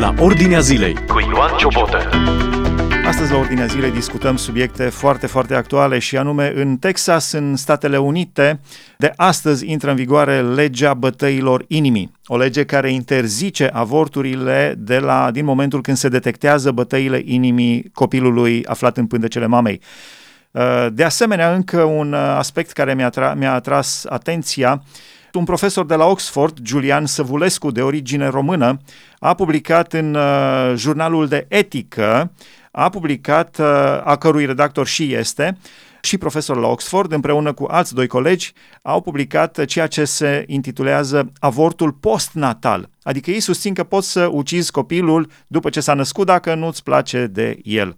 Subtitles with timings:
[0.00, 2.08] la Ordinea Zilei cu Ioan Ciobotă.
[3.06, 7.98] Astăzi la Ordinea Zilei discutăm subiecte foarte, foarte actuale și anume în Texas, în Statele
[7.98, 8.60] Unite,
[8.98, 12.12] de astăzi intră în vigoare legea bătăilor inimii.
[12.26, 18.64] O lege care interzice avorturile de la, din momentul când se detectează bătăile inimii copilului
[18.64, 19.80] aflat în pântecele mamei.
[20.92, 24.82] De asemenea, încă un aspect care mi-a, tra- mi-a atras atenția
[25.34, 28.78] un profesor de la Oxford, Julian Săvulescu, de origine română,
[29.18, 32.32] a publicat în uh, jurnalul de etică,
[32.70, 33.66] a publicat, uh,
[34.04, 35.58] a cărui redactor și este,
[36.02, 38.52] și profesor la Oxford, împreună cu alți doi colegi,
[38.82, 42.88] au publicat ceea ce se intitulează avortul postnatal.
[43.02, 47.26] Adică ei susțin că poți să ucizi copilul după ce s-a născut dacă nu-ți place
[47.26, 47.96] de el.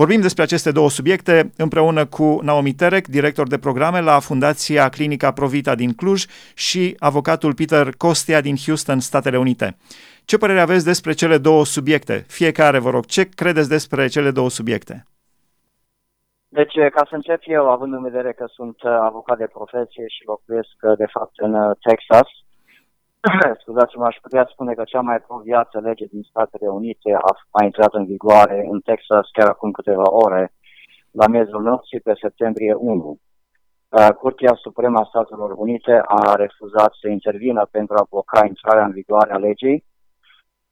[0.00, 5.32] Vorbim despre aceste două subiecte împreună cu Naomi Terek, director de programe la Fundația Clinica
[5.32, 6.24] Provita din Cluj
[6.54, 9.76] și avocatul Peter Costea din Houston, Statele Unite.
[10.24, 12.24] Ce părere aveți despre cele două subiecte?
[12.28, 15.06] Fiecare, vă rog, ce credeți despre cele două subiecte?
[16.48, 20.22] Deci, ca să încep eu, având în vedere că sunt uh, avocat de profesie și
[20.26, 22.28] locuiesc, uh, de fapt, în uh, Texas,
[23.60, 27.92] scuzați-mă, aș putea spune că cea mai pro-viață lege din Statele Unite a, a intrat
[27.94, 30.52] în vigoare în Texas chiar acum câteva ore,
[31.10, 33.18] la miezul nopții, pe septembrie 1.
[34.18, 39.32] Curtea Supremă a Statelor Unite a refuzat să intervină pentru a bloca intrarea în vigoare
[39.32, 39.84] a legii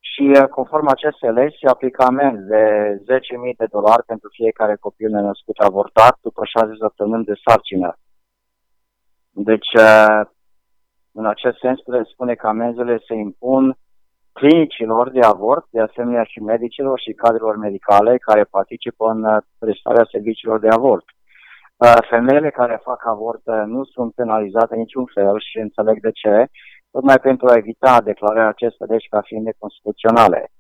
[0.00, 2.64] și, conform acestei legi, se aplică amenzi de
[2.96, 7.98] 10.000 de dolari pentru fiecare copil nenăscut avortat după 6 săptămâni de sarcină.
[9.30, 9.70] Deci,
[11.14, 13.76] în acest sens, putem spune că amenzile se impun
[14.32, 20.06] clinicilor de avort, de asemenea și medicilor și cadrelor medicale care participă în uh, prestarea
[20.10, 21.04] serviciilor de avort.
[21.76, 26.46] Uh, femeile care fac avort uh, nu sunt penalizate niciun fel și înțeleg de ce,
[26.90, 30.50] tocmai pentru a evita declararea acestea deci ca fiind neconstituționale.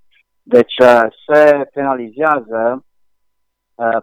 [0.42, 0.74] Deci
[1.26, 2.84] se penalizează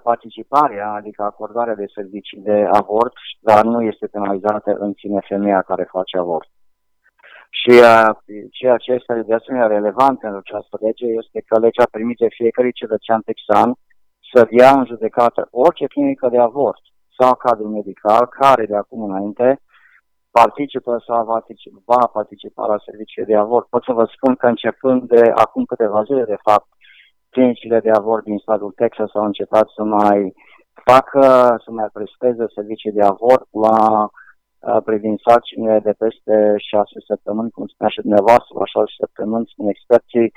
[0.03, 5.84] participarea, adică acordarea de servicii de avort, dar nu este penalizată în sine femeia care
[5.91, 6.50] face avort.
[7.50, 8.09] Și uh,
[8.51, 13.22] ceea ce este de asemenea relevant în această lege este că legea permite fiecare cetățean
[13.22, 13.73] texan
[14.34, 16.81] să ia în judecată orice clinică de avort
[17.17, 19.62] sau cadru medical care de acum înainte
[20.31, 23.67] participă sau va participa, va participa la serviciile de avort.
[23.69, 26.67] Pot să vă spun că începând de acum câteva zile, de fapt,
[27.34, 30.34] clinicile de avort din statul Texas au început să mai
[30.90, 31.25] facă,
[31.64, 33.78] să mai presteze servicii de avort la
[34.90, 36.36] privind sarcinile de peste
[36.70, 40.31] șase săptămâni, cum spunea și dumneavoastră, la șase săptămâni, spun experții,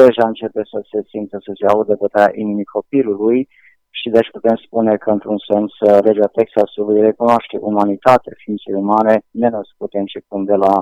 [0.00, 3.48] deja începe să se simtă, să se audă bătaia inimii copilului
[3.98, 5.70] și deci putem spune că, într-un sens,
[6.06, 10.74] legea Texasului recunoaște umanitate, ființe umane, nenăscute începând de la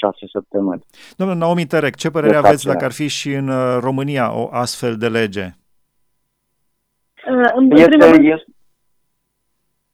[0.00, 0.82] șase săptămâni.
[1.16, 4.48] Domnul Naomi Terec, ce părere de aveți dacă ar fi și în uh, România o
[4.52, 5.46] astfel de lege?
[7.32, 7.96] Uh, în este,
[8.34, 8.44] este...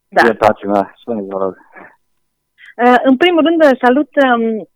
[0.09, 0.22] Da.
[0.25, 1.55] Iertați-mă, spuneți, vă rog.
[2.84, 4.69] Uh, în primul rând, salut um,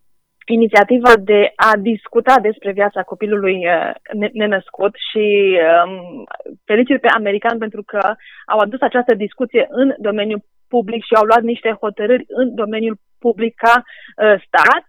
[0.46, 6.24] inițiativa de a discuta despre viața copilului uh, nenăscut și um,
[6.64, 8.14] felicit pe american pentru că
[8.46, 13.54] au adus această discuție în domeniul public și au luat niște hotărâri în domeniul public
[13.54, 14.84] ca uh, stat.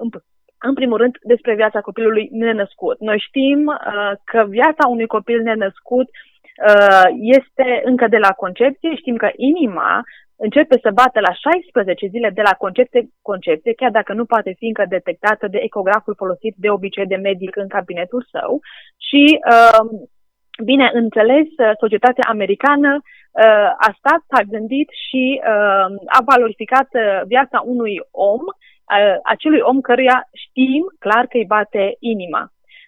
[0.00, 0.08] În,
[0.58, 3.00] în primul rând, despre viața copilului nenăscut.
[3.00, 3.60] Noi știm
[4.24, 6.08] că viața unui copil nenăscut
[7.20, 8.94] este încă de la concepție.
[8.94, 10.04] Știm că inima
[10.36, 14.66] începe să bată la 16 zile de la concepție, concepție, chiar dacă nu poate fi
[14.66, 18.60] încă detectată de ecograful folosit de obicei de medic în cabinetul său.
[19.06, 19.22] Și,
[19.52, 20.08] uh,
[20.64, 21.48] bine înțeles,
[21.80, 26.88] societatea americană uh, a stat, a gândit și uh, a valorificat
[27.26, 28.40] viața unui om,
[29.24, 32.42] acelui om căruia știm clar că îi bate inima.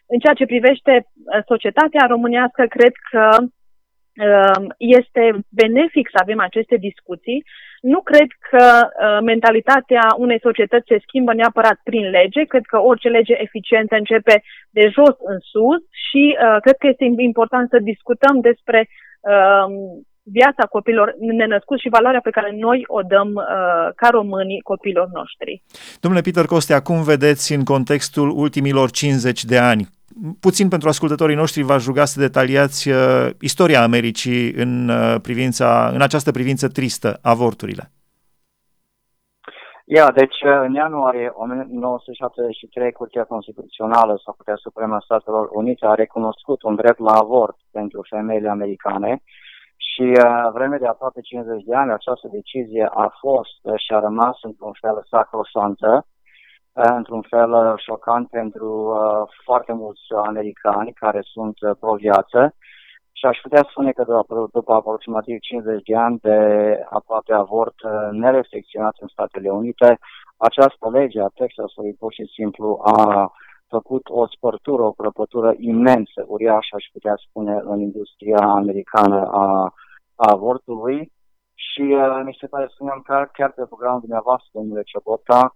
[0.07, 1.07] În ceea ce privește
[1.47, 3.53] societatea românească, cred că Ehm,
[4.77, 7.45] este benefic să avem aceste discuții.
[7.81, 12.45] Nu cred că uh, mentalitatea unei societăți se schimbă neapărat prin lege.
[12.45, 17.05] Cred că orice lege eficientă începe de jos în sus și uh, cred că este
[17.17, 18.89] important să discutăm despre
[19.31, 19.73] ehm,
[20.23, 23.45] viața copilor nenăscuți și valoarea pe care noi o dăm uh,
[23.97, 25.63] ca români copilor noștri.
[26.01, 29.89] Domnule Peter Costea, cum vedeți în contextul ultimilor 50 de ani
[30.41, 36.01] puțin pentru ascultătorii noștri v-aș ruga să detaliați uh, istoria Americii în, uh, privința, în
[36.03, 37.91] această privință tristă, avorturile.
[39.85, 45.95] Ia, deci uh, în ianuarie 1973 Curtea Constituțională sau Curtea Supremă a Statelor Unite a
[45.95, 49.23] recunoscut un drept la avort pentru femeile americane
[49.77, 54.01] și uh, vreme de aproape 50 de ani această decizie a fost uh, și a
[54.01, 56.07] rămas într-un fel sacrosantă
[56.73, 58.97] într-un fel șocant pentru
[59.45, 62.55] foarte mulți americani care sunt pro-viață
[63.19, 66.39] și aș putea spune că după, după aproximativ 50 de ani de
[66.91, 67.75] aproape avort
[68.11, 69.99] nereflecționat în Statele Unite,
[70.37, 73.33] această lege a Texasului pur și simplu a
[73.69, 79.73] făcut o spărtură, o crăpătură imensă, uriașă, aș putea spune, în industria americană a,
[80.15, 81.13] a avortului.
[81.55, 85.53] Și uh, mi se pare, spuneam, că chiar pe programul dumneavoastră, domnule Ciobota,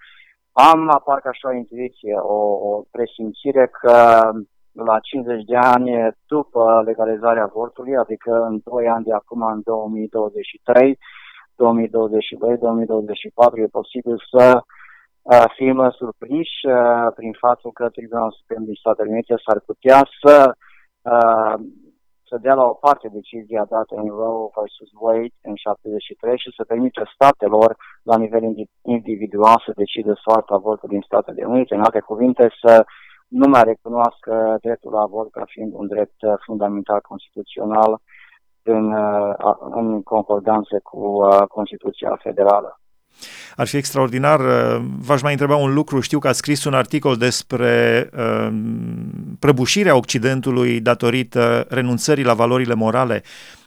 [0.52, 2.38] am parcă așa o intuiție, o,
[2.68, 3.96] o presimțire că
[4.72, 5.90] la 50 de ani
[6.26, 10.98] după legalizarea avortului, adică în 2 ani de acum, în 2023,
[11.54, 14.62] 2022, 2024, e posibil să
[15.56, 16.60] fim surprinși
[17.14, 20.54] prin faptul că Tribunalul Suprem din Statele Unite s-ar putea să,
[22.32, 24.76] să dea la o parte decizia dată în Roe vs.
[25.00, 28.42] Wade în 73 și să permită statelor la nivel
[28.82, 32.84] individual să decide soarta avortului din Statele Unite, în alte cuvinte să
[33.28, 37.98] nu mai recunoască dreptul la avort ca fiind un drept fundamental constituțional
[38.62, 38.84] în,
[39.80, 41.00] în concordanță cu
[41.48, 42.81] Constituția Federală.
[43.56, 44.40] Ar fi extraordinar.
[44.40, 46.00] Uh, v-aș mai întreba un lucru.
[46.00, 48.52] Știu că a scris un articol despre uh,
[49.38, 53.22] prăbușirea Occidentului datorită renunțării la valorile morale.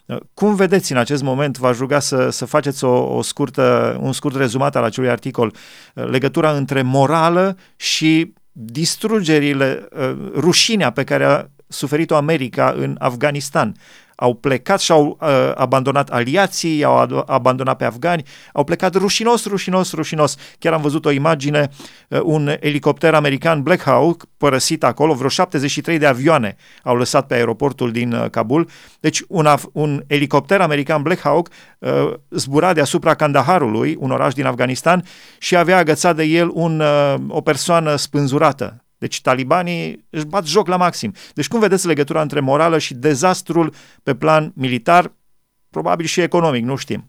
[0.05, 4.13] Uh, cum vedeți în acest moment, v-aș ruga să, să faceți o, o scurtă, un
[4.13, 5.53] scurt rezumat al acelui articol,
[5.93, 9.87] uh, legătura între morală și distrugerile,
[10.35, 13.75] rușinea pe care a suferit-o America în Afganistan
[14.15, 18.23] au plecat și au uh, abandonat aliații, au ad- abandonat pe afgani,
[18.53, 20.35] au plecat rușinos, rușinos, rușinos.
[20.59, 21.69] Chiar am văzut o imagine,
[22.07, 27.33] uh, un elicopter american Black Hawk părăsit acolo, vreo 73 de avioane au lăsat pe
[27.33, 28.69] aeroportul din uh, Kabul.
[28.99, 34.45] Deci un, af- un elicopter american Black Hawk uh, zbura deasupra Kandaharului, un oraș din
[34.45, 35.03] Afganistan,
[35.37, 40.67] și avea agățat de el un, uh, o persoană spânzurată deci talibanii își bat joc
[40.67, 41.11] la maxim.
[41.33, 45.11] Deci cum vedeți legătura între morală și dezastrul pe plan militar,
[45.69, 47.03] probabil și economic, nu știm.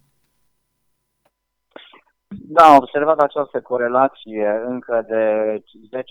[2.29, 5.23] Da, am observat această corelație încă de
[5.59, 6.03] 10-15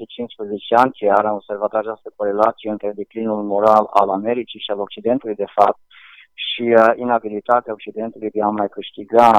[0.76, 5.52] ani, chiar am observat această corelație între declinul moral al Americii și al Occidentului, de
[5.56, 5.80] fapt,
[6.34, 9.30] și uh, inabilitatea Occidentului de a mai câștiga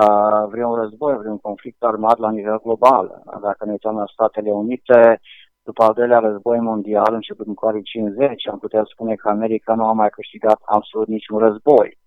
[0.00, 3.22] uh, vreun război, vreun conflict armat la nivel global.
[3.40, 5.20] Dacă ne uităm la Statele Unite,
[5.62, 9.84] după al doilea război mondial, începând cu anii 50, am putea spune că America nu
[9.84, 11.98] a mai câștigat absolut niciun război.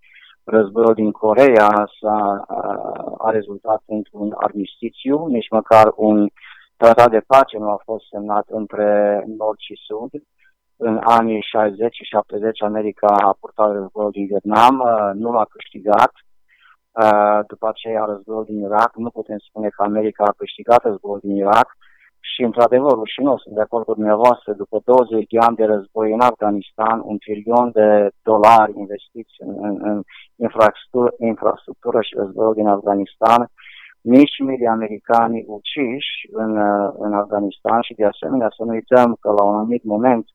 [0.44, 6.28] Războiul din Coreea s-a, a, a rezultat într-un armistițiu, nici măcar un
[6.78, 10.12] tratat de pace nu a fost semnat între Nord și Sud.
[10.78, 14.84] În anii 60 și 70 America a purtat războiul din Vietnam,
[15.14, 16.12] nu l-a câștigat.
[17.47, 21.68] După aceea războiul din Irak, nu putem spune că America a câștigat războiul din Irak,
[22.31, 26.19] și, într-adevăr, rușinos, sunt de acord cu dumneavoastră, după 20 de ani de război în
[26.19, 30.01] Afganistan, un trilion de dolari investiți în, în, în
[30.36, 33.41] infrastructură, infrastructură și războiul din Afganistan,
[34.01, 36.51] mici mii de americani uciși în,
[37.06, 40.25] în Afganistan și, de asemenea, să nu uităm că la un anumit moment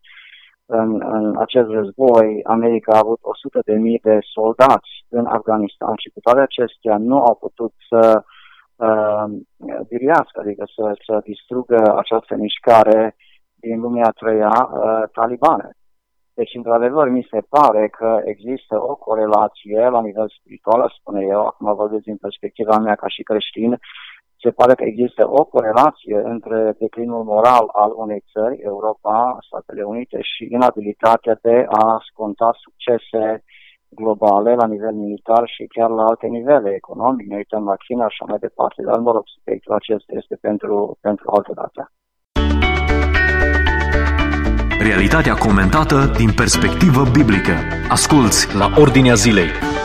[0.70, 6.10] în, în acest război, America a avut 100 de mii de soldați în Afganistan și
[6.14, 8.22] cu toate acestea nu au putut să
[8.76, 9.24] uh,
[9.56, 13.16] uh, biruiască, adică să, să distrugă această mișcare
[13.54, 15.70] din lumea a treia uh, talibane.
[16.34, 21.74] Deci, într-adevăr, mi se pare că există o corelație la nivel spiritual, spune eu, acum
[21.74, 23.78] vorbesc din perspectiva mea ca și creștin,
[24.42, 30.18] se pare că există o corelație între declinul moral al unei țări, Europa, Statele Unite,
[30.20, 33.44] și inabilitatea de a sconta succese
[33.88, 38.18] globale la nivel militar și chiar la alte nivele economic, ne uităm la China și
[38.20, 41.92] așa mai departe, dar mă rog, subiectul acesta este pentru, pentru altă dată.
[44.88, 47.54] Realitatea comentată din perspectivă biblică.
[47.88, 49.79] Asculți la Ordinea Zilei.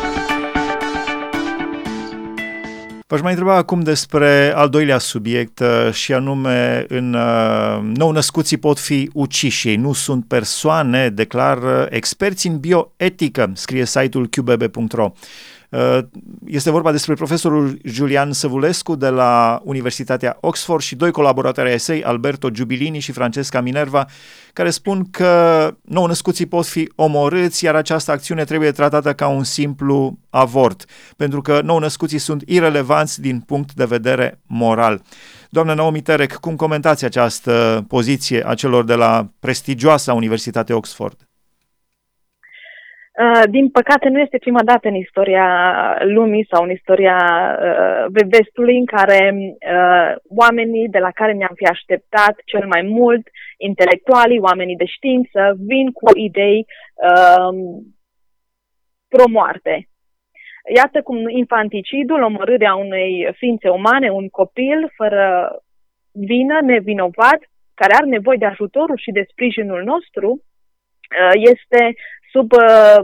[3.08, 8.58] V-aș mai întreba acum despre al doilea subiect uh, și anume în uh, nou născuții
[8.58, 9.68] pot fi uciși.
[9.68, 15.12] Ei nu sunt persoane, declar uh, experți în bioetică, scrie site-ul qbb.ro.
[15.70, 16.00] Uh,
[16.46, 22.04] este vorba despre profesorul Julian Săvulescu de la Universitatea Oxford și doi colaboratori ai săi,
[22.04, 24.06] Alberto Giubilini și Francesca Minerva,
[24.54, 29.44] care spun că nou născuții pot fi omorâți, iar această acțiune trebuie tratată ca un
[29.44, 30.86] simplu avort,
[31.18, 35.02] pentru că nou născuții sunt irelevanți din punct de vedere moral.
[35.50, 41.25] Doamna Naomi Terek, cum comentați această poziție a celor de la prestigioasa Universitate Oxford?
[43.24, 45.48] Uh, din păcate, nu este prima dată în istoria
[46.02, 47.20] lumii sau în istoria
[47.62, 53.28] uh, vestului în care uh, oamenii de la care ne-am fi așteptat cel mai mult,
[53.58, 57.84] intelectualii, oamenii de știință, vin cu idei uh,
[59.08, 59.88] promoarte.
[60.76, 65.56] Iată cum infanticidul, omorârea unei ființe umane, un copil fără
[66.12, 67.40] vină, nevinovat,
[67.74, 70.55] care are nevoie de ajutorul și de sprijinul nostru, uh,
[71.36, 71.94] este
[72.32, 73.00] sub uh,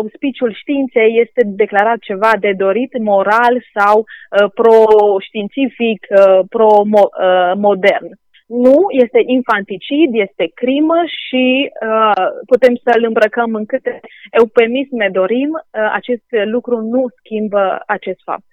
[0.00, 8.08] auspiciul științei este declarat ceva de dorit, moral sau uh, pro-științific, uh, pro-modern.
[8.46, 15.50] Nu, este infanticid, este crimă și uh, putem să-l îmbrăcăm în câte eufemisme dorim.
[15.52, 18.46] Uh, acest lucru nu schimbă acest fapt.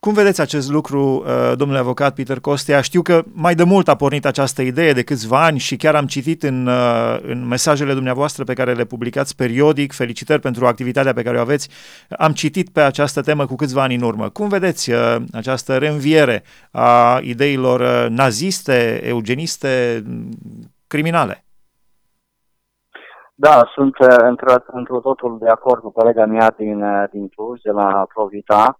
[0.00, 2.80] Cum vedeți acest lucru, uh, domnule avocat Peter Costea?
[2.80, 6.06] Știu că mai de mult a pornit această idee de câțiva ani și chiar am
[6.06, 11.22] citit în, uh, în mesajele dumneavoastră pe care le publicați periodic, felicitări pentru activitatea pe
[11.22, 11.68] care o aveți,
[12.18, 14.28] am citit pe această temă cu câțiva ani în urmă.
[14.28, 20.02] Cum vedeți uh, această reînviere a ideilor naziste, eugeniste,
[20.86, 21.44] criminale?
[23.34, 23.94] Da, sunt
[24.72, 28.79] într totul de acord cu colega mea din, din Cluj, de la Provita.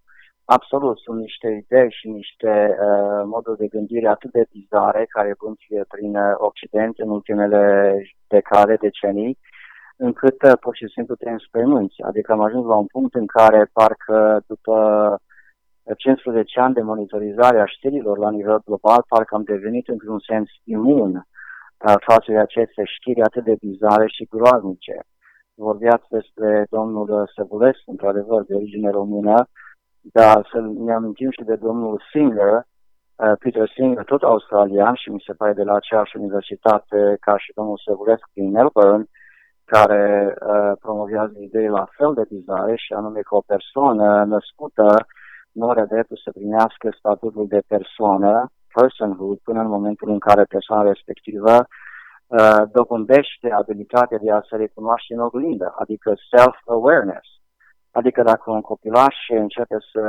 [0.57, 5.85] Absolut, sunt niște idei și niște uh, moduri de gândire atât de bizare care bântuie
[5.89, 7.63] prin uh, Occident în ultimele
[8.29, 9.39] decade, decenii,
[9.97, 12.03] încât uh, pur și simplu te înspăimânți.
[12.03, 14.77] Adică am ajuns la un punct în care parcă după
[15.97, 21.15] 15 ani de monitorizare a știrilor la nivel global, parcă am devenit într-un sens imun
[21.15, 24.97] uh, față de aceste știri atât de bizare și groaznice.
[25.55, 29.49] Vorbeați despre domnul Săbulescu, într-adevăr, de origine română,
[30.03, 35.25] dar să ne amintim și de domnul Singer, uh, Peter Singer, tot australian și mi
[35.27, 39.05] se pare de la aceeași universitate ca și domnul Săvulescu din Melbourne,
[39.65, 45.07] care uh, promovează idei la fel de bizare și anume că o persoană născută
[45.53, 50.83] nu are dreptul să primească statutul de persoană, personhood, până în momentul în care persoana
[50.83, 57.29] respectivă uh, dobândește abilitatea de a se recunoaște în oglindă, adică self-awareness.
[57.93, 60.03] Adică dacă un copilaș începe să,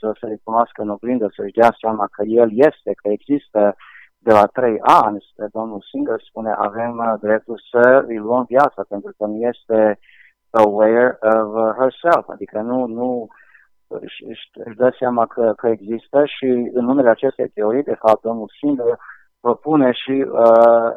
[0.00, 3.76] să se recunoască în oglindă, să-și dea seama că el este, că există
[4.18, 8.84] de la trei ani, spre domnul Singer spune, avem uh, dreptul să îi luăm viața,
[8.88, 9.98] pentru că nu este
[10.50, 13.28] aware of herself, adică nu, nu
[13.86, 14.24] își,
[14.64, 18.98] își dă seama că, că există și în numele acestei teorii, de fapt, domnul Singer
[19.40, 20.90] propune și uh,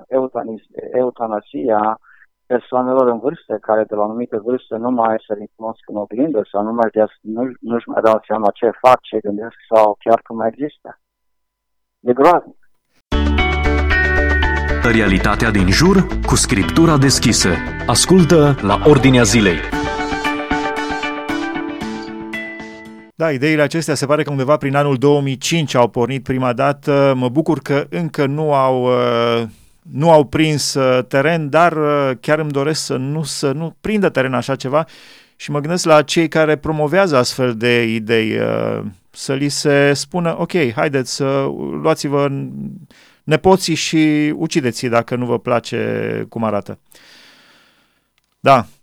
[0.92, 2.00] eutanasia
[2.48, 6.42] persoanelor în vârstă care de la o anumită vârstă nu mai se recunosc în oglindă
[6.52, 10.20] sau nu mai dea, nu, nu-și mai dau seama ce fac, ce gândesc sau chiar
[10.24, 11.00] că mai există.
[12.00, 12.60] E groaznic.
[14.92, 17.50] Realitatea din jur cu scriptura deschisă.
[17.88, 19.60] Ascultă la Ordinea Zilei.
[23.16, 27.14] Da, ideile acestea se pare că undeva prin anul 2005 au pornit prima dată.
[27.16, 29.44] Mă bucur că încă nu au uh,
[29.92, 34.10] nu au prins uh, teren, dar uh, chiar îmi doresc să nu, să nu prindă
[34.10, 34.86] teren așa ceva
[35.36, 40.36] și mă gândesc la cei care promovează astfel de idei, uh, să li se spună,
[40.40, 41.50] ok, haideți să
[41.82, 42.30] luați-vă
[43.24, 46.80] nepoții și ucideți dacă nu vă place cum arată.
[48.40, 48.77] Da, Uh,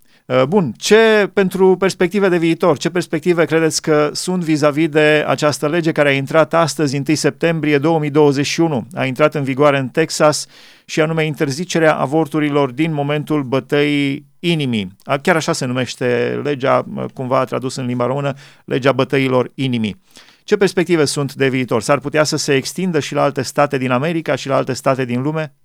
[0.48, 5.92] bun, ce pentru perspective de viitor, ce perspective credeți că sunt vis-a-vis de această lege
[5.92, 10.46] care a intrat astăzi, 1 septembrie 2021, a intrat în vigoare în Texas
[10.84, 14.96] și anume interzicerea avorturilor din momentul bătăii inimii.
[15.22, 20.02] Chiar așa se numește legea, uh, cumva tradus în limba română, legea bătăilor inimii.
[20.44, 21.82] Ce perspective sunt de viitor?
[21.82, 25.04] S-ar putea să se extindă și la alte state din America și la alte state
[25.04, 25.54] din lume?
[25.54, 25.64] Uh,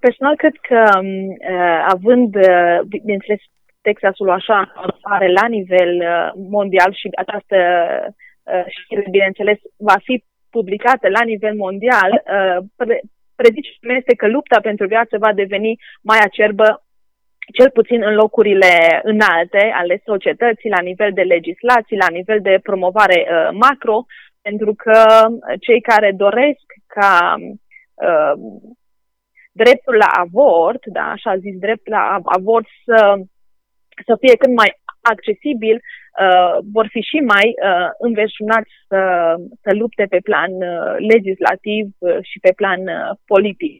[0.00, 3.40] personal, cred că, um, uh, având, uh, bineînțeles,
[3.80, 6.02] Texasul așa apare la nivel
[6.50, 7.56] mondial și această
[8.68, 12.22] știre, bineînțeles, va fi publicată la nivel mondial,
[13.36, 15.72] prezicerea este că lupta pentru viață va deveni
[16.02, 16.82] mai acerbă
[17.52, 23.18] cel puțin în locurile înalte ale societății, la nivel de legislații, la nivel de promovare
[23.26, 24.04] uh, macro,
[24.42, 25.00] pentru că
[25.60, 27.34] cei care doresc ca
[28.08, 28.32] uh,
[29.62, 32.02] dreptul la avort, da, așa zis, drept la
[32.38, 32.98] avort să,
[34.06, 34.70] să fie cât mai
[35.12, 39.00] accesibil, uh, vor fi și mai uh, înverșunați să,
[39.62, 43.78] să lupte pe plan uh, legislativ uh, și pe plan uh, politic.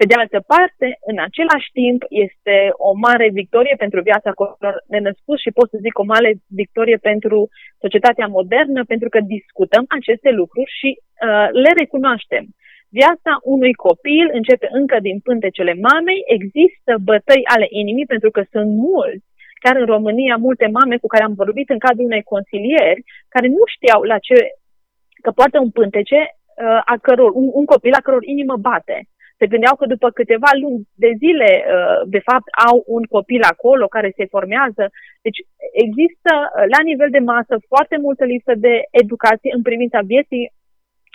[0.00, 2.56] Pe de altă parte, în același timp, este
[2.88, 6.30] o mare victorie pentru viața copiilor nenăscuți și pot să zic o mare
[6.62, 7.38] victorie pentru
[7.84, 12.44] societatea modernă, pentru că discutăm aceste lucruri și uh, le recunoaștem.
[12.98, 18.70] Viața unui copil începe încă din pântecele mamei, există bătăi ale inimii pentru că sunt
[18.90, 19.28] mulți
[19.62, 23.00] chiar în România, multe mame cu care am vorbit în cadrul unei consilieri,
[23.34, 24.36] care nu știau la ce,
[25.24, 28.96] că poate un pântece uh, a căror, un, un copil a căror inimă bate.
[29.38, 33.86] Se gândeau că după câteva luni de zile, uh, de fapt, au un copil acolo
[33.86, 34.84] care se formează.
[35.26, 35.40] Deci
[35.86, 40.44] există, uh, la nivel de masă, foarte multă lipsă de educație în privința vieții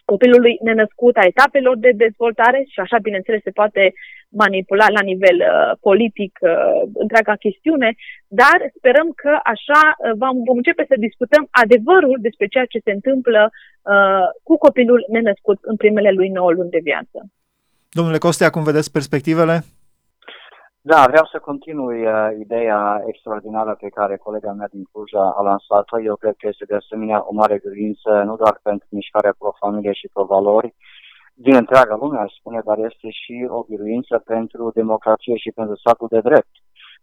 [0.06, 3.94] copilului nenăscut, a etapelor de dezvoltare și așa, bineînțeles, se poate
[4.30, 6.52] manipula la nivel uh, politic uh,
[6.94, 7.90] întreaga chestiune,
[8.28, 12.92] dar sperăm că așa uh, vom, vom începe să discutăm adevărul despre ceea ce se
[12.92, 17.18] întâmplă uh, cu copilul nenăscut în primele lui 9 luni de viață.
[17.98, 19.56] Domnule Costea, cum vedeți perspectivele?
[20.92, 26.02] Da, vreau să continui uh, ideea extraordinară pe care colega mea din Cluj a lansat-o.
[26.02, 30.10] Eu cred că este de asemenea o mare gândință, nu doar pentru mișcarea pro-familie și
[30.14, 30.74] pro-valori,
[31.34, 36.08] din întreaga lume, aș spune, dar este și o biruință pentru democrație și pentru statul
[36.12, 36.54] de drept.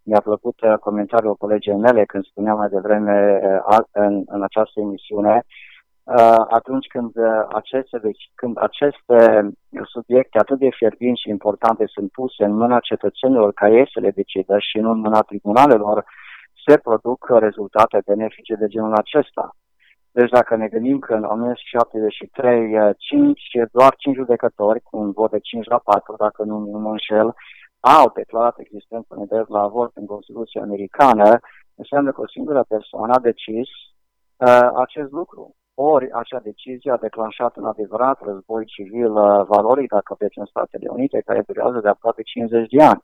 [0.03, 5.35] Mi-a plăcut uh, comentariul colegii mele când spunea mai devreme uh, în, în această emisiune
[5.35, 5.72] Uh,
[6.49, 9.51] atunci când uh, aceste, deci, când aceste
[9.85, 14.11] subiecte atât de fierbinți și importante sunt puse în mâna cetățenilor ca ei să le
[14.11, 16.05] decidă și nu în mâna tribunalelor,
[16.67, 19.51] se produc rezultate benefice de genul acesta.
[20.11, 25.31] Deci dacă ne gândim că în 1973 5, uh, doar 5 judecători, cu un vot
[25.31, 27.35] de 5 la 4, dacă nu, nu mă înșel,
[27.81, 31.39] au declarat existența unui drept la avort în Constituția Americană,
[31.75, 33.69] înseamnă că o singură persoană a decis
[34.37, 35.55] uh, acest lucru.
[35.75, 40.89] Ori acea decizie a declanșat un adevărat război civil uh, valoric, dacă veți în Statele
[40.89, 43.03] Unite, care durează de aproape 50 de ani.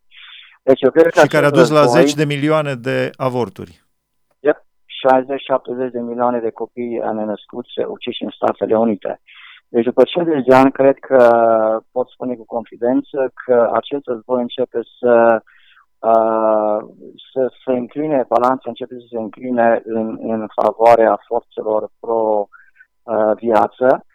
[0.63, 3.87] Deci eu cred că și care a dus război, la 10 de milioane de avorturi.
[5.89, 9.21] 60-70 de milioane de copii nenăscuți uciși în Statele Unite.
[9.69, 11.21] Deci după 50 de ani, cred că
[11.93, 15.43] pot spune cu confidență că acest război începe să
[15.99, 16.79] uh,
[17.33, 22.58] să se încline, balanța începe să se încline în, în favoarea forțelor pro Uh,
[23.35, 24.07] viață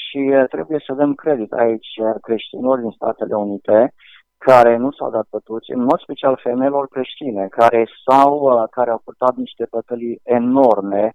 [0.00, 3.92] și uh, trebuie să dăm credit aici uh, creștinilor din Statele Unite
[4.38, 9.34] care nu s-au dat bătuți, în mod special femeilor creștine, care, s-au, care au purtat
[9.36, 11.12] niște bătălii enorme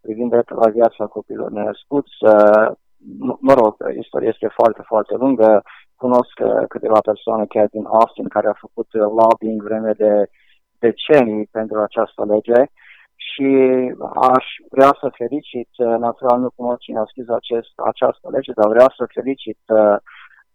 [0.00, 2.14] privind dreptul la viața copilor nenăscuți.
[3.40, 5.62] Mă rog, istoria este foarte, foarte lungă.
[5.96, 6.34] Cunosc
[6.68, 10.12] câteva persoane chiar din Austin care au făcut lobbying vreme de
[10.78, 12.60] decenii pentru această lege
[13.28, 13.50] și
[14.34, 18.68] aș vrea să felicit, uh, natural nu cunosc cine a scris acest, această lege, dar
[18.68, 19.96] vreau să felicit uh,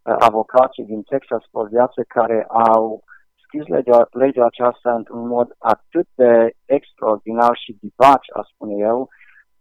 [0.02, 3.02] avocații din Texas pe viață care au
[3.44, 9.08] scris legea, legea aceasta într-un mod atât de extraordinar și divaci, aș spune eu,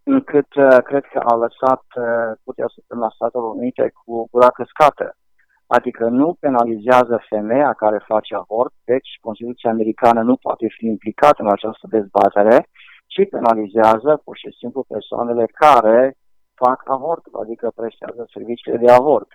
[0.04, 5.08] încât uh, cred că a lăsat uh, puterea la Statele Unite cu gura căscată.
[5.68, 11.52] Adică nu penalizează femeia care face avort, deci Constituția Americană nu poate fi implicată în
[11.52, 12.68] această dezbatere,
[13.08, 16.18] ci penalizează pur și simplu persoanele care
[16.54, 19.28] fac avort, adică prestează serviciile de avort.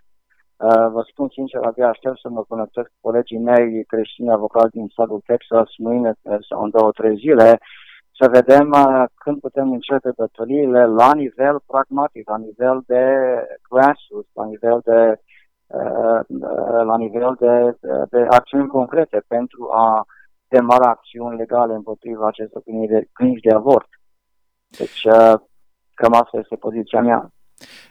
[0.56, 4.88] Uh, vă spun sincer, abia aștept să mă conectez cu colegii mei creștini avocați din
[4.88, 6.12] statul Texas mâine
[6.48, 7.58] sau în două, trei zile,
[8.18, 13.04] să vedem uh, când putem începe bătăliile la nivel pragmatic, la nivel de
[13.70, 15.20] grassroots, la nivel de
[15.66, 16.20] uh,
[16.85, 17.76] la nivel de,
[18.11, 20.06] de acțiuni concrete pentru a
[20.56, 22.62] demara acțiuni legale împotriva acestor
[23.12, 23.88] clinici de, de avort.
[24.78, 25.34] Deci, uh,
[25.94, 27.32] cam asta este poziția mea.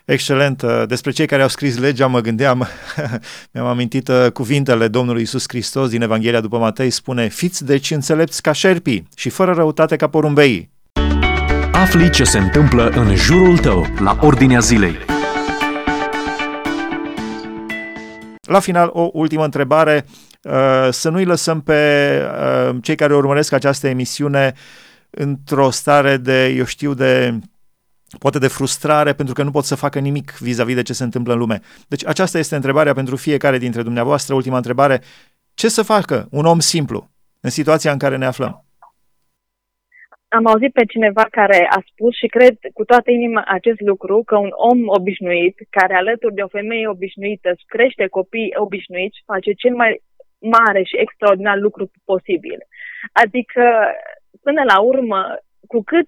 [0.05, 0.61] Excelent.
[0.61, 2.67] Uh, despre cei care au scris legea mă gândeam,
[3.53, 8.41] mi-am amintit uh, cuvintele Domnului Isus Hristos din Evanghelia după Matei, spune, fiți deci înțelepți
[8.41, 10.71] ca șerpii și fără răutate ca porumbeii.
[11.71, 14.95] Afli ce se întâmplă în jurul tău, la Ordinea Zilei.
[18.41, 20.05] La final, o ultimă întrebare.
[20.43, 21.75] Uh, să nu-i lăsăm pe
[22.69, 24.53] uh, cei care urmăresc această emisiune
[25.09, 27.39] într-o stare de, eu știu, de
[28.19, 31.33] poate de frustrare pentru că nu pot să facă nimic vis-a-vis de ce se întâmplă
[31.33, 31.59] în lume.
[31.87, 35.01] Deci aceasta este întrebarea pentru fiecare dintre dumneavoastră, ultima întrebare.
[35.53, 38.65] Ce să facă un om simplu în situația în care ne aflăm?
[40.27, 44.37] Am auzit pe cineva care a spus și cred cu toată inima acest lucru, că
[44.37, 49.75] un om obișnuit, care alături de o femeie obișnuită își crește copii obișnuiți, face cel
[49.75, 50.01] mai
[50.41, 52.59] mare și extraordinar lucru posibil.
[53.11, 53.63] Adică,
[54.41, 56.07] până la urmă, cu cât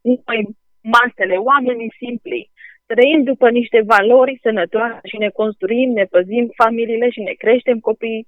[0.00, 0.48] noi,
[0.80, 2.50] masele, oamenii simpli,
[2.86, 8.26] trăim după niște valori sănătoase și ne construim, ne păzim familiile și ne creștem copiii,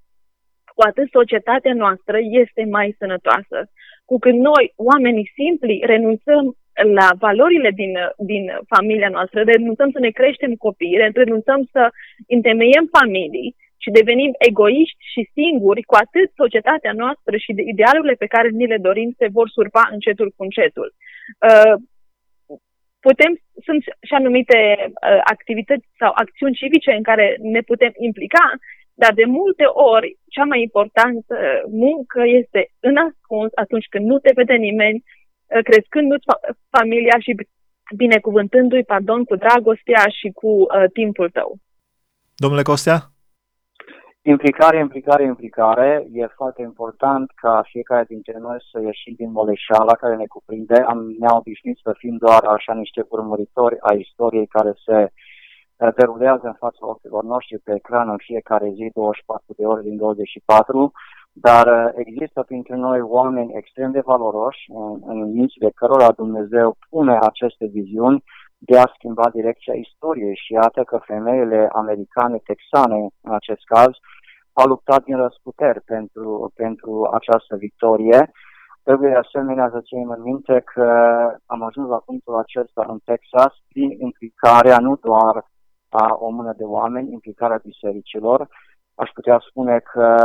[0.75, 3.59] cu atât societatea noastră este mai sănătoasă.
[4.05, 6.57] Cu cât noi, oamenii simpli, renunțăm
[6.99, 11.91] la valorile din, din familia noastră, renunțăm să ne creștem copii, renunțăm să
[12.29, 18.49] întemeiem familii și devenim egoiști și singuri, cu atât societatea noastră și idealurile pe care
[18.49, 20.89] ni le dorim se vor surpa încetul cu încetul.
[21.51, 21.75] Uh,
[23.01, 23.33] putem,
[23.67, 28.47] sunt și anumite uh, activități sau acțiuni civice în care ne putem implica,
[29.03, 31.37] dar de multe ori cea mai importantă
[31.85, 36.27] muncă este în ascuns atunci când nu te vede nimeni, uh, crescându-ți
[36.77, 37.33] familia și
[37.97, 41.59] binecuvântându-i, pardon, cu dragostea și cu uh, timpul tău.
[42.37, 42.99] Domnule Costea?
[44.29, 46.07] Implicare, implicare, implicare.
[46.13, 50.75] E foarte important ca fiecare dintre noi să ieșim din moleșeala care ne cuprinde.
[50.75, 56.47] Am, ne-am obișnuit să fim doar așa niște urmăritori a istoriei care se uh, derulează
[56.47, 60.93] în fața ochilor noștri pe ecran în fiecare zi, 24 de ore din 24,
[61.33, 67.19] dar uh, există printre noi oameni extrem de valoroși în, în mințile cărora Dumnezeu pune
[67.21, 68.25] aceste viziuni
[68.59, 73.91] de a schimba direcția istoriei și iată că femeile americane, texane în acest caz,
[74.61, 78.31] au luptat din răsputeri pentru, pentru această victorie.
[78.83, 80.89] Trebuie de asemenea să ținem în minte că
[81.47, 85.35] am ajuns la punctul acesta în Texas prin implicarea nu doar
[85.89, 88.49] a o mână de oameni, implicarea bisericilor.
[88.95, 90.17] Aș putea spune că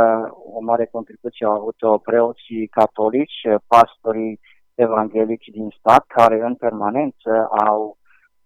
[0.54, 4.40] o mare contribuție au avut-o preoții catolici, pastorii
[4.74, 7.96] evanghelici din stat, care în permanență au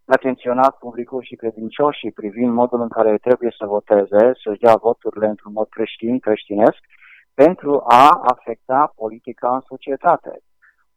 [0.07, 5.53] atenționat publicul și credincioșii privind modul în care trebuie să voteze, să-și dea voturile într-un
[5.53, 6.79] mod creștin, creștinesc,
[7.35, 10.41] pentru a afecta politica în societate.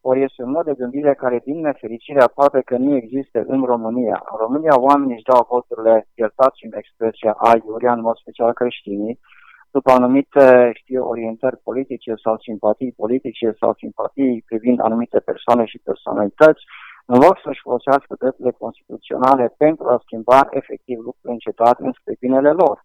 [0.00, 4.22] Ori este un mod de gândire care, din nefericire, aproape că nu există în România.
[4.32, 9.18] În România oamenii își dau voturile, iertați în expresia aiurea, în mod special creștinii,
[9.70, 16.62] după anumite, știu, orientări politice sau simpatii politice sau simpatii privind anumite persoane și personalități,
[17.12, 22.52] în loc să-și folosească drepturile constituționale pentru a schimba efectiv lucrurile în cetate înspre binele
[22.62, 22.76] lor.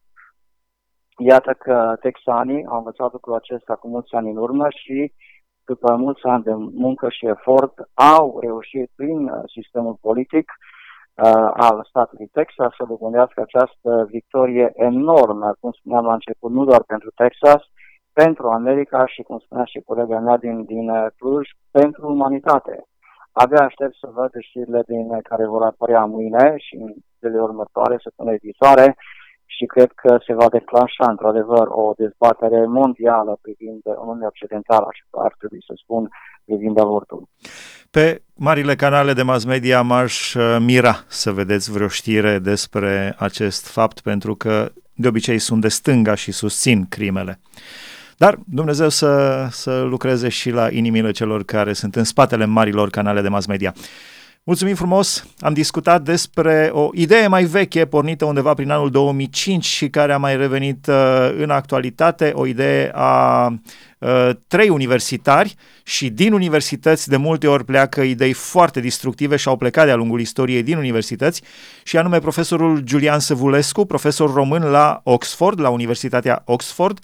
[1.17, 5.13] Iată că texanii au învățat lucrul acesta cu mulți ani în urmă și
[5.65, 11.85] după mulți ani de muncă și efort au reușit prin uh, sistemul politic uh, al
[11.89, 17.61] statului Texas să dobândească această victorie enormă, cum spuneam la început, nu doar pentru Texas,
[18.13, 22.85] pentru America și, cum spunea și colega mea din, din uh, Cluj, pentru umanitate.
[23.41, 28.35] Abia aștept să văd știrile din care vor apărea mâine și în zilele următoare, săptămâna
[28.41, 28.87] viitoare,
[29.45, 35.33] și cred că se va declanșa într-adevăr o dezbatere mondială privind Uniunea Occidentală, așa ar
[35.37, 36.09] trebui să spun,
[36.45, 37.27] privind avortul.
[37.91, 43.67] Pe marile canale de mass media m-aș uh, mira să vedeți vreo știre despre acest
[43.67, 47.39] fapt, pentru că de obicei sunt de stânga și susțin crimele.
[48.17, 53.21] Dar Dumnezeu să, să lucreze și la inimile celor care sunt în spatele marilor canale
[53.21, 53.73] de mass media.
[54.47, 55.25] Mulțumim frumos!
[55.39, 60.17] Am discutat despre o idee mai veche, pornită undeva prin anul 2005 și care a
[60.17, 60.95] mai revenit uh,
[61.37, 63.47] în actualitate, o idee a
[63.99, 69.57] uh, trei universitari și din universități de multe ori pleacă idei foarte destructive și au
[69.57, 71.41] plecat de-a lungul istoriei din universități
[71.83, 76.99] și anume profesorul Julian Săvulescu, profesor român la Oxford, la Universitatea Oxford,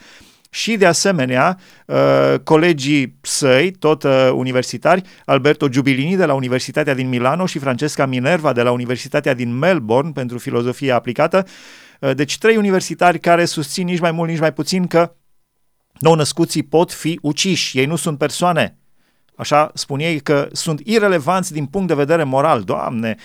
[0.54, 7.10] și de asemenea uh, colegii săi, tot uh, universitari, Alberto Giubilini de la Universitatea din
[7.10, 11.48] Milano și Francesca Minerva de la Universitatea din Melbourne pentru filozofie aplicată.
[12.00, 15.16] Uh, deci trei universitari care susțin nici mai mult, nici mai puțin că
[16.00, 17.78] nou-născuții pot fi uciși.
[17.78, 18.81] Ei nu sunt persoane,
[19.36, 22.62] Așa spun ei că sunt irelevanți din punct de vedere moral.
[22.62, 23.16] Doamne,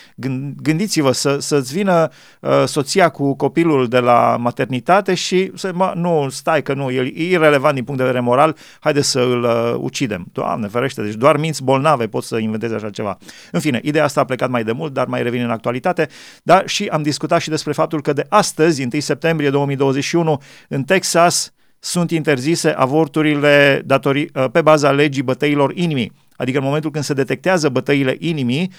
[0.62, 2.08] gândiți-vă să, să-ți vină
[2.40, 7.04] uh, soția cu copilul de la maternitate și să, mă, nu, stai că nu, el
[7.04, 10.26] e irelevant din punct de vedere moral, haide să îl uh, ucidem.
[10.32, 13.18] Doamne, ferește, deci doar minți bolnave pot să inventeze așa ceva.
[13.52, 16.08] În fine, ideea asta a plecat mai de mult, dar mai revine în actualitate,
[16.42, 21.52] dar și am discutat și despre faptul că de astăzi, 1 septembrie 2021, în Texas,
[21.78, 26.12] sunt interzise avorturile datori, uh, pe baza legii bătăilor inimii.
[26.36, 28.72] Adică în momentul când se detectează bătăile inimii,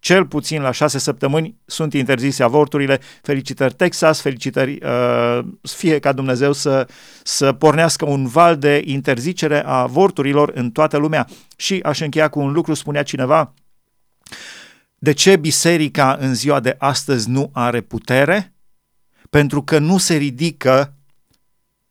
[0.00, 3.00] cel puțin la șase săptămâni sunt interzise avorturile.
[3.22, 6.88] Felicitări Texas, felicitări, uh, fie ca Dumnezeu să,
[7.22, 11.26] să pornească un val de interzicere a avorturilor în toată lumea.
[11.56, 13.54] Și aș încheia cu un lucru, spunea cineva,
[14.98, 18.54] de ce biserica în ziua de astăzi nu are putere?
[19.30, 20.94] Pentru că nu se ridică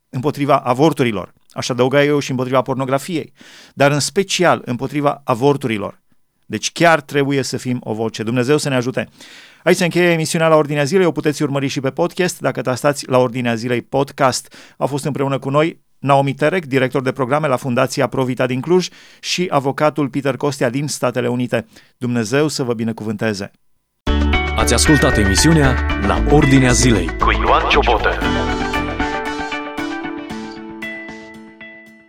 [0.09, 1.33] împotriva avorturilor.
[1.51, 3.33] Aș adăuga eu și împotriva pornografiei,
[3.73, 6.01] dar în special împotriva avorturilor.
[6.45, 8.23] Deci chiar trebuie să fim o voce.
[8.23, 9.07] Dumnezeu să ne ajute.
[9.63, 12.39] Aici se încheie emisiunea la Ordinea Zilei, o puteți urmări și pe podcast.
[12.39, 17.11] Dacă stați la Ordinea Zilei podcast, a fost împreună cu noi Naomi Terek, director de
[17.11, 18.87] programe la Fundația Provita din Cluj
[19.19, 21.65] și avocatul Peter Costea din Statele Unite.
[21.97, 23.51] Dumnezeu să vă binecuvânteze!
[24.55, 25.75] Ați ascultat emisiunea
[26.07, 28.09] La Ordinea Zilei cu Ioan Ciobotă.